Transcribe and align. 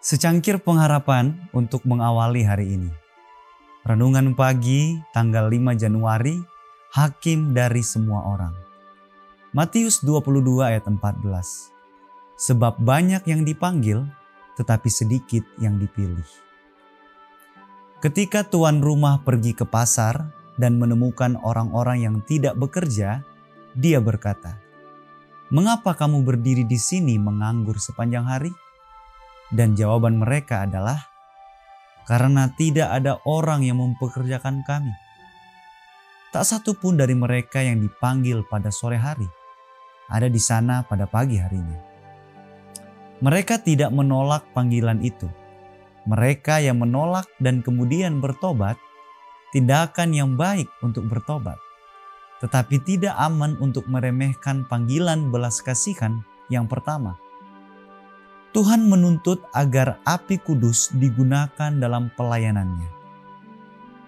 Secangkir 0.00 0.56
pengharapan 0.64 1.36
untuk 1.52 1.84
mengawali 1.84 2.40
hari 2.40 2.72
ini. 2.72 2.88
Renungan 3.84 4.32
pagi 4.32 4.96
tanggal 5.12 5.44
5 5.44 5.76
Januari, 5.76 6.40
Hakim 6.96 7.52
dari 7.52 7.84
semua 7.84 8.24
orang. 8.24 8.56
Matius 9.52 10.00
22 10.00 10.64
ayat 10.64 10.88
14. 10.88 11.20
Sebab 12.32 12.80
banyak 12.80 13.28
yang 13.28 13.44
dipanggil, 13.44 14.08
tetapi 14.56 14.88
sedikit 14.88 15.44
yang 15.60 15.76
dipilih. 15.76 16.24
Ketika 18.00 18.40
tuan 18.48 18.80
rumah 18.80 19.20
pergi 19.20 19.52
ke 19.52 19.68
pasar 19.68 20.32
dan 20.56 20.80
menemukan 20.80 21.36
orang-orang 21.44 22.08
yang 22.08 22.16
tidak 22.24 22.56
bekerja, 22.56 23.20
dia 23.76 24.00
berkata, 24.00 24.56
"Mengapa 25.52 25.92
kamu 25.92 26.24
berdiri 26.24 26.64
di 26.64 26.80
sini 26.80 27.20
menganggur 27.20 27.76
sepanjang 27.76 28.24
hari?" 28.24 28.69
Dan 29.50 29.74
jawaban 29.74 30.22
mereka 30.22 30.66
adalah, 30.66 31.10
"Karena 32.06 32.50
tidak 32.54 32.90
ada 32.90 33.18
orang 33.26 33.66
yang 33.66 33.82
mempekerjakan 33.82 34.62
kami." 34.62 34.94
Tak 36.30 36.46
satu 36.46 36.78
pun 36.78 36.94
dari 36.94 37.18
mereka 37.18 37.58
yang 37.58 37.82
dipanggil 37.82 38.46
pada 38.46 38.70
sore 38.70 38.94
hari 38.94 39.26
ada 40.10 40.26
di 40.26 40.42
sana 40.42 40.82
pada 40.82 41.06
pagi 41.06 41.38
harinya. 41.38 41.78
Mereka 43.22 43.62
tidak 43.62 43.94
menolak 43.94 44.50
panggilan 44.50 44.98
itu. 45.06 45.30
Mereka 46.04 46.58
yang 46.58 46.82
menolak 46.82 47.30
dan 47.38 47.62
kemudian 47.62 48.18
bertobat, 48.18 48.74
tindakan 49.54 50.10
yang 50.10 50.34
baik 50.34 50.66
untuk 50.82 51.06
bertobat, 51.06 51.56
tetapi 52.42 52.82
tidak 52.82 53.14
aman 53.14 53.54
untuk 53.62 53.86
meremehkan 53.86 54.66
panggilan 54.66 55.30
belas 55.30 55.62
kasihan 55.62 56.24
yang 56.50 56.66
pertama 56.66 57.14
Tuhan 58.50 58.82
menuntut 58.90 59.46
agar 59.54 60.02
api 60.02 60.42
kudus 60.42 60.90
digunakan 60.90 61.70
dalam 61.70 62.10
pelayanannya. 62.18 62.90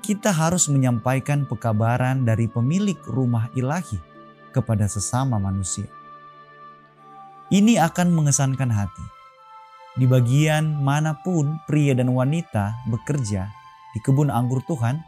Kita 0.03 0.35
harus 0.35 0.67
menyampaikan 0.67 1.47
pekabaran 1.47 2.27
dari 2.27 2.51
pemilik 2.51 2.99
rumah 3.07 3.47
ilahi 3.55 4.03
kepada 4.51 4.91
sesama 4.91 5.39
manusia. 5.39 5.87
Ini 7.55 7.79
akan 7.87 8.11
mengesankan 8.11 8.67
hati. 8.75 9.07
Di 9.95 10.11
bagian 10.11 10.83
mana 10.83 11.15
pun 11.23 11.63
pria 11.71 11.95
dan 11.95 12.11
wanita 12.11 12.83
bekerja 12.91 13.47
di 13.95 14.01
kebun 14.03 14.27
anggur 14.27 14.59
Tuhan, 14.67 14.99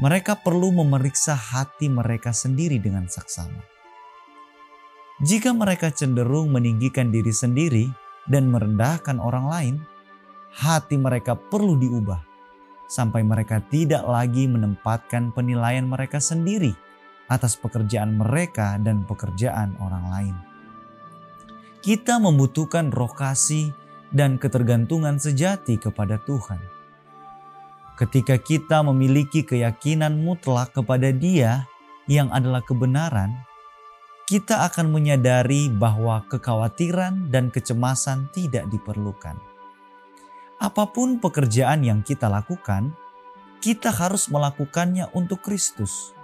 mereka 0.00 0.40
perlu 0.40 0.72
memeriksa 0.72 1.36
hati 1.36 1.92
mereka 1.92 2.32
sendiri 2.32 2.80
dengan 2.80 3.04
saksama. 3.04 3.60
Jika 5.20 5.52
mereka 5.52 5.92
cenderung 5.92 6.50
meninggikan 6.56 7.12
diri 7.12 7.30
sendiri 7.30 7.86
dan 8.28 8.50
merendahkan 8.50 9.18
orang 9.18 9.46
lain, 9.48 9.74
hati 10.52 11.00
mereka 11.00 11.34
perlu 11.34 11.74
diubah 11.78 12.20
sampai 12.92 13.24
mereka 13.24 13.64
tidak 13.72 14.04
lagi 14.04 14.44
menempatkan 14.44 15.32
penilaian 15.32 15.88
mereka 15.88 16.20
sendiri 16.20 16.76
atas 17.32 17.56
pekerjaan 17.56 18.20
mereka 18.20 18.76
dan 18.76 19.08
pekerjaan 19.08 19.72
orang 19.80 20.04
lain. 20.12 20.36
Kita 21.80 22.20
membutuhkan 22.20 22.92
roh 22.92 23.10
kasih 23.10 23.72
dan 24.12 24.36
ketergantungan 24.36 25.16
sejati 25.16 25.80
kepada 25.80 26.20
Tuhan. 26.20 26.60
Ketika 27.96 28.36
kita 28.36 28.84
memiliki 28.84 29.40
keyakinan 29.42 30.20
mutlak 30.20 30.76
kepada 30.76 31.10
Dia 31.10 31.64
yang 32.06 32.28
adalah 32.28 32.60
kebenaran, 32.60 33.32
kita 34.32 34.64
akan 34.64 34.96
menyadari 34.96 35.68
bahwa 35.68 36.24
kekhawatiran 36.24 37.28
dan 37.28 37.52
kecemasan 37.52 38.32
tidak 38.32 38.64
diperlukan. 38.72 39.36
Apa 40.56 40.88
pun 40.88 41.20
pekerjaan 41.20 41.84
yang 41.84 42.00
kita 42.00 42.32
lakukan, 42.32 42.96
kita 43.60 43.92
harus 43.92 44.32
melakukannya 44.32 45.12
untuk 45.12 45.44
Kristus. 45.44 46.16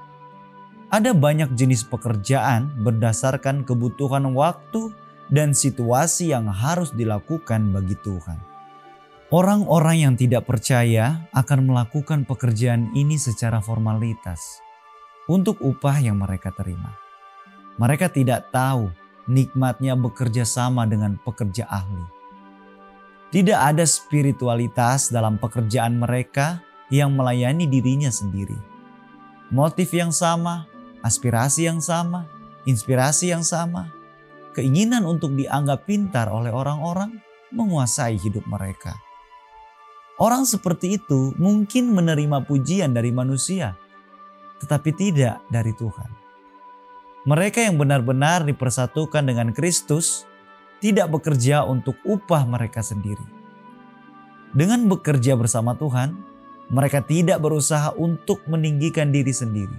Ada 0.89 1.13
banyak 1.13 1.53
jenis 1.53 1.85
pekerjaan 1.85 2.81
berdasarkan 2.81 3.69
kebutuhan 3.69 4.25
waktu 4.33 4.89
dan 5.29 5.53
situasi 5.53 6.33
yang 6.33 6.49
harus 6.49 6.97
dilakukan 6.97 7.77
bagi 7.77 8.01
Tuhan. 8.01 8.41
Orang-orang 9.29 10.09
yang 10.09 10.15
tidak 10.17 10.49
percaya 10.49 11.29
akan 11.37 11.69
melakukan 11.69 12.25
pekerjaan 12.25 12.89
ini 12.97 13.21
secara 13.21 13.61
formalitas 13.61 14.65
untuk 15.29 15.61
upah 15.61 16.01
yang 16.01 16.17
mereka 16.17 16.49
terima. 16.57 17.08
Mereka 17.79 18.11
tidak 18.11 18.51
tahu 18.51 18.91
nikmatnya 19.31 19.95
bekerja 19.95 20.43
sama 20.43 20.83
dengan 20.85 21.15
pekerja 21.23 21.71
ahli. 21.71 22.03
Tidak 23.29 23.55
ada 23.55 23.85
spiritualitas 23.85 25.13
dalam 25.13 25.37
pekerjaan 25.39 26.01
mereka 26.01 26.65
yang 26.89 27.13
melayani 27.15 27.69
dirinya 27.69 28.09
sendiri. 28.09 28.57
Motif 29.53 29.93
yang 29.93 30.11
sama, 30.11 30.65
aspirasi 31.05 31.69
yang 31.69 31.79
sama, 31.79 32.25
inspirasi 32.65 33.31
yang 33.31 33.45
sama, 33.45 33.93
keinginan 34.57 35.05
untuk 35.07 35.37
dianggap 35.37 35.87
pintar 35.87 36.27
oleh 36.33 36.51
orang-orang 36.51 37.21
menguasai 37.55 38.19
hidup 38.19 38.43
mereka. 38.49 38.97
Orang 40.19 40.43
seperti 40.43 40.99
itu 40.99 41.31
mungkin 41.39 41.95
menerima 41.95 42.43
pujian 42.43 42.91
dari 42.91 43.15
manusia, 43.15 43.79
tetapi 44.59 44.91
tidak 44.99 45.39
dari 45.47 45.71
Tuhan. 45.79 46.18
Mereka 47.27 47.67
yang 47.67 47.81
benar-benar 47.81 48.47
dipersatukan 48.47 49.27
dengan 49.27 49.51
Kristus 49.51 50.29
tidak 50.79 51.11
bekerja 51.11 51.67
untuk 51.67 51.99
upah 52.07 52.47
mereka 52.47 52.85
sendiri. 52.85 53.25
Dengan 54.55 54.87
bekerja 54.87 55.35
bersama 55.35 55.75
Tuhan, 55.75 56.15
mereka 56.71 57.03
tidak 57.03 57.43
berusaha 57.43 57.93
untuk 57.99 58.45
meninggikan 58.47 59.11
diri 59.11 59.35
sendiri. 59.35 59.79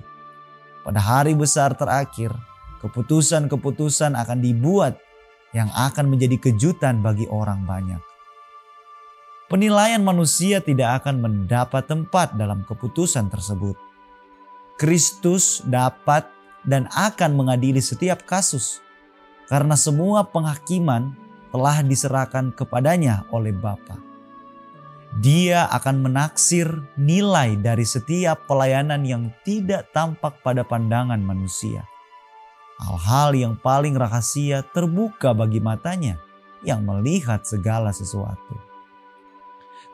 Pada 0.84 1.00
hari 1.00 1.38
besar 1.38 1.78
terakhir, 1.78 2.34
keputusan-keputusan 2.82 4.18
akan 4.18 4.40
dibuat 4.42 4.98
yang 5.54 5.70
akan 5.74 6.12
menjadi 6.14 6.38
kejutan 6.38 7.02
bagi 7.02 7.26
orang 7.30 7.66
banyak. 7.66 8.02
Penilaian 9.50 10.06
manusia 10.06 10.62
tidak 10.62 11.02
akan 11.02 11.26
mendapat 11.26 11.90
tempat 11.90 12.38
dalam 12.38 12.62
keputusan 12.62 13.34
tersebut. 13.34 13.74
Kristus 14.78 15.66
dapat 15.66 16.30
dan 16.68 16.88
akan 16.92 17.36
mengadili 17.36 17.80
setiap 17.80 18.24
kasus 18.28 18.84
karena 19.50 19.74
semua 19.74 20.28
penghakiman 20.28 21.16
telah 21.50 21.82
diserahkan 21.82 22.54
kepadanya 22.54 23.26
oleh 23.34 23.50
Bapa. 23.50 23.98
Dia 25.18 25.66
akan 25.74 26.06
menaksir 26.06 26.70
nilai 26.94 27.58
dari 27.58 27.82
setiap 27.82 28.46
pelayanan 28.46 29.02
yang 29.02 29.34
tidak 29.42 29.90
tampak 29.90 30.38
pada 30.46 30.62
pandangan 30.62 31.18
manusia. 31.18 31.82
Hal-hal 32.78 33.34
yang 33.34 33.54
paling 33.58 33.98
rahasia 33.98 34.62
terbuka 34.70 35.34
bagi 35.34 35.58
matanya 35.58 36.22
yang 36.62 36.86
melihat 36.86 37.42
segala 37.42 37.90
sesuatu. 37.90 38.56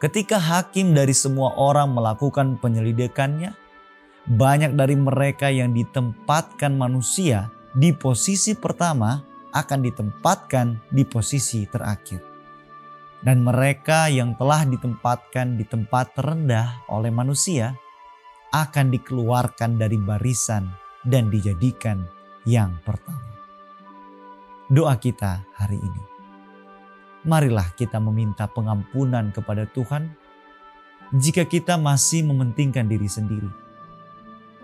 Ketika 0.03 0.35
hakim 0.35 0.91
dari 0.91 1.15
semua 1.15 1.55
orang 1.55 1.95
melakukan 1.95 2.59
penyelidikannya, 2.59 3.55
banyak 4.25 4.73
dari 4.73 4.97
mereka 4.97 5.53
yang 5.53 5.69
ditempatkan 5.77 6.73
manusia 6.73 7.53
di 7.77 7.93
posisi 7.93 8.57
pertama 8.57 9.21
akan 9.53 9.79
ditempatkan 9.85 10.89
di 10.89 11.05
posisi 11.05 11.69
terakhir. 11.69 12.21
Dan 13.21 13.41
mereka 13.45 14.09
yang 14.09 14.37
telah 14.37 14.65
ditempatkan 14.65 15.57
di 15.57 15.65
tempat 15.65 16.13
terendah 16.17 16.85
oleh 16.89 17.09
manusia 17.09 17.73
akan 18.53 18.93
dikeluarkan 18.93 19.77
dari 19.81 19.97
barisan 19.97 20.69
dan 21.05 21.29
dijadikan 21.29 22.05
yang 22.45 22.77
pertama. 22.85 23.33
Doa 24.69 24.97
kita 24.97 25.45
hari 25.57 25.77
ini. 25.77 26.01
Marilah 27.25 27.73
kita 27.73 27.97
meminta 27.97 28.45
pengampunan 28.45 29.33
kepada 29.33 29.65
Tuhan 29.69 30.13
jika 31.13 31.45
kita 31.45 31.77
masih 31.77 32.25
mementingkan 32.25 32.85
diri 32.85 33.09
sendiri 33.09 33.64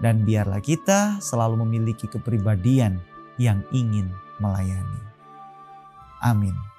dan 0.02 0.26
biarlah 0.26 0.60
kita 0.60 1.22
selalu 1.22 1.62
memiliki 1.64 2.10
kepribadian 2.10 2.98
yang 3.38 3.62
ingin 3.70 4.10
melayani. 4.42 5.02
Amin. 6.26 6.71